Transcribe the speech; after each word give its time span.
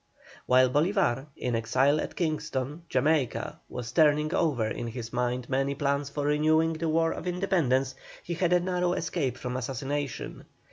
While 0.47 0.71
Bolívar, 0.71 1.27
in 1.37 1.53
exile 1.55 2.01
at 2.01 2.15
Kingston, 2.15 2.81
Jamaica, 2.89 3.59
was 3.69 3.91
turning 3.91 4.33
over 4.33 4.65
in 4.67 4.87
his 4.87 5.13
mind 5.13 5.47
many 5.47 5.75
plans 5.75 6.09
for 6.09 6.25
renewing 6.25 6.73
the 6.73 6.89
War 6.89 7.11
of 7.11 7.27
Independence, 7.27 7.93
he 8.23 8.33
had 8.33 8.51
a 8.51 8.59
narrow 8.59 8.93
escape 8.93 9.37
from 9.37 9.55
assassination. 9.55 10.45